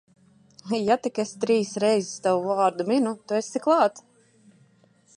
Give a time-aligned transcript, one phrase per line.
[0.85, 4.07] Ja tik es trīs reiz tavu vārdu minu, tu esi klāt.